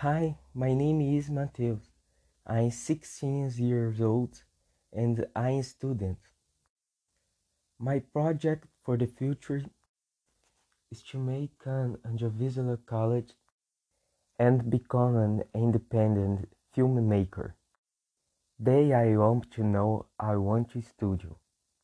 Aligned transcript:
Hi, 0.00 0.38
my 0.54 0.72
name 0.72 1.02
is 1.02 1.28
Mateus. 1.28 1.90
I'm 2.46 2.70
16 2.70 3.50
years 3.58 4.00
old 4.00 4.44
and 4.94 5.26
I'm 5.36 5.58
a 5.58 5.62
student. 5.62 6.16
My 7.78 7.98
project 7.98 8.64
for 8.82 8.96
the 8.96 9.06
future 9.06 9.62
is 10.90 11.02
to 11.10 11.18
make 11.18 11.66
an 11.66 11.98
audiovisual 12.06 12.78
college 12.86 13.34
and 14.38 14.70
become 14.70 15.16
an 15.16 15.42
independent 15.54 16.48
filmmaker. 16.74 17.52
Day, 18.58 18.94
I 18.94 19.18
want 19.18 19.50
to 19.50 19.62
know 19.62 20.06
I 20.18 20.36
want 20.36 20.70
to 20.70 20.80
studio. 20.80 21.36